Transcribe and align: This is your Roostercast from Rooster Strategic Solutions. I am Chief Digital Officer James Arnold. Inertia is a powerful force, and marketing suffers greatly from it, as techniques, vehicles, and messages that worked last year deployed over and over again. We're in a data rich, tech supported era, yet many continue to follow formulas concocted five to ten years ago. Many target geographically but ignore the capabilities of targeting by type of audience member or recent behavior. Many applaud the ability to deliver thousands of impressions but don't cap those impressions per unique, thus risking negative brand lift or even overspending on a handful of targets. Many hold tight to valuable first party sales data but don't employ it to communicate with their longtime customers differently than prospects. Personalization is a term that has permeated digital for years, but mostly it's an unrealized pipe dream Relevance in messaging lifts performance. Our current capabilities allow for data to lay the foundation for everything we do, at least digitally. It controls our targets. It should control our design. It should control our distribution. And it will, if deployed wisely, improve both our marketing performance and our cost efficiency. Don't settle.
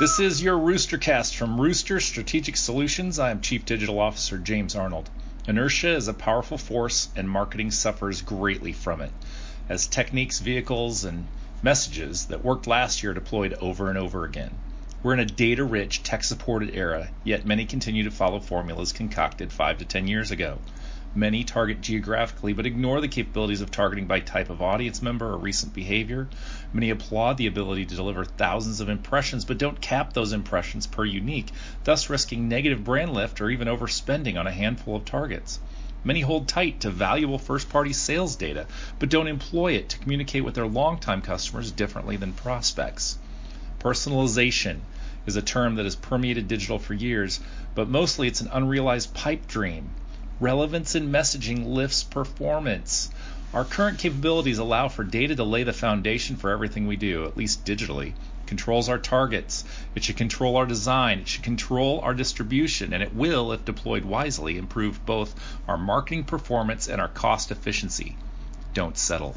This 0.00 0.18
is 0.18 0.42
your 0.42 0.56
Roostercast 0.56 1.34
from 1.34 1.60
Rooster 1.60 2.00
Strategic 2.00 2.56
Solutions. 2.56 3.18
I 3.18 3.30
am 3.30 3.42
Chief 3.42 3.66
Digital 3.66 4.00
Officer 4.00 4.38
James 4.38 4.74
Arnold. 4.74 5.10
Inertia 5.46 5.94
is 5.94 6.08
a 6.08 6.14
powerful 6.14 6.56
force, 6.56 7.10
and 7.14 7.28
marketing 7.28 7.70
suffers 7.70 8.22
greatly 8.22 8.72
from 8.72 9.02
it, 9.02 9.12
as 9.68 9.86
techniques, 9.86 10.38
vehicles, 10.38 11.04
and 11.04 11.26
messages 11.62 12.28
that 12.28 12.42
worked 12.42 12.66
last 12.66 13.02
year 13.02 13.12
deployed 13.12 13.52
over 13.60 13.90
and 13.90 13.98
over 13.98 14.24
again. 14.24 14.52
We're 15.02 15.12
in 15.12 15.20
a 15.20 15.26
data 15.26 15.64
rich, 15.64 16.02
tech 16.02 16.24
supported 16.24 16.74
era, 16.74 17.10
yet 17.22 17.44
many 17.44 17.66
continue 17.66 18.04
to 18.04 18.10
follow 18.10 18.40
formulas 18.40 18.94
concocted 18.94 19.52
five 19.52 19.76
to 19.80 19.84
ten 19.84 20.08
years 20.08 20.30
ago. 20.30 20.60
Many 21.12 21.42
target 21.42 21.80
geographically 21.80 22.52
but 22.52 22.66
ignore 22.66 23.00
the 23.00 23.08
capabilities 23.08 23.60
of 23.60 23.72
targeting 23.72 24.06
by 24.06 24.20
type 24.20 24.48
of 24.48 24.62
audience 24.62 25.02
member 25.02 25.26
or 25.26 25.38
recent 25.38 25.74
behavior. 25.74 26.28
Many 26.72 26.90
applaud 26.90 27.36
the 27.36 27.48
ability 27.48 27.86
to 27.86 27.96
deliver 27.96 28.24
thousands 28.24 28.78
of 28.80 28.88
impressions 28.88 29.44
but 29.44 29.58
don't 29.58 29.80
cap 29.80 30.12
those 30.12 30.32
impressions 30.32 30.86
per 30.86 31.04
unique, 31.04 31.50
thus 31.82 32.08
risking 32.08 32.48
negative 32.48 32.84
brand 32.84 33.12
lift 33.12 33.40
or 33.40 33.50
even 33.50 33.66
overspending 33.66 34.38
on 34.38 34.46
a 34.46 34.52
handful 34.52 34.94
of 34.94 35.04
targets. 35.04 35.58
Many 36.04 36.20
hold 36.20 36.46
tight 36.46 36.78
to 36.82 36.90
valuable 36.90 37.38
first 37.40 37.68
party 37.68 37.92
sales 37.92 38.36
data 38.36 38.68
but 39.00 39.08
don't 39.08 39.26
employ 39.26 39.72
it 39.72 39.88
to 39.88 39.98
communicate 39.98 40.44
with 40.44 40.54
their 40.54 40.68
longtime 40.68 41.22
customers 41.22 41.72
differently 41.72 42.18
than 42.18 42.34
prospects. 42.34 43.18
Personalization 43.80 44.78
is 45.26 45.34
a 45.34 45.42
term 45.42 45.74
that 45.74 45.86
has 45.86 45.96
permeated 45.96 46.46
digital 46.46 46.78
for 46.78 46.94
years, 46.94 47.40
but 47.74 47.88
mostly 47.88 48.28
it's 48.28 48.40
an 48.40 48.50
unrealized 48.52 49.12
pipe 49.12 49.48
dream 49.48 49.90
Relevance 50.40 50.94
in 50.94 51.12
messaging 51.12 51.66
lifts 51.66 52.02
performance. 52.02 53.10
Our 53.52 53.66
current 53.66 53.98
capabilities 53.98 54.56
allow 54.56 54.88
for 54.88 55.04
data 55.04 55.36
to 55.36 55.44
lay 55.44 55.64
the 55.64 55.74
foundation 55.74 56.36
for 56.36 56.50
everything 56.50 56.86
we 56.86 56.96
do, 56.96 57.26
at 57.26 57.36
least 57.36 57.66
digitally. 57.66 58.08
It 58.08 58.46
controls 58.46 58.88
our 58.88 58.96
targets. 58.98 59.66
It 59.94 60.02
should 60.02 60.16
control 60.16 60.56
our 60.56 60.64
design. 60.64 61.18
It 61.18 61.28
should 61.28 61.42
control 61.42 62.00
our 62.00 62.14
distribution. 62.14 62.94
And 62.94 63.02
it 63.02 63.14
will, 63.14 63.52
if 63.52 63.66
deployed 63.66 64.06
wisely, 64.06 64.56
improve 64.56 65.04
both 65.04 65.34
our 65.68 65.76
marketing 65.76 66.24
performance 66.24 66.88
and 66.88 67.02
our 67.02 67.08
cost 67.08 67.50
efficiency. 67.50 68.16
Don't 68.72 68.96
settle. 68.96 69.36